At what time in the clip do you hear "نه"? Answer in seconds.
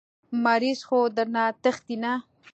2.03-2.13